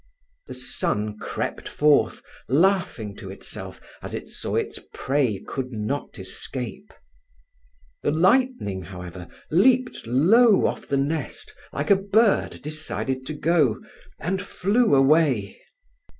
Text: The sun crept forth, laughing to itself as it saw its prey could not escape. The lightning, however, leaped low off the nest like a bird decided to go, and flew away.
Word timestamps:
The 0.47 0.55
sun 0.55 1.19
crept 1.19 1.67
forth, 1.69 2.23
laughing 2.49 3.15
to 3.17 3.29
itself 3.29 3.79
as 4.01 4.15
it 4.15 4.29
saw 4.29 4.55
its 4.55 4.79
prey 4.95 5.37
could 5.37 5.71
not 5.71 6.17
escape. 6.17 6.91
The 8.01 8.09
lightning, 8.09 8.81
however, 8.81 9.27
leaped 9.51 10.07
low 10.07 10.65
off 10.65 10.87
the 10.87 10.97
nest 10.97 11.53
like 11.71 11.91
a 11.91 11.95
bird 11.95 12.63
decided 12.63 13.27
to 13.27 13.33
go, 13.35 13.79
and 14.17 14.41
flew 14.41 14.95
away. 14.95 15.61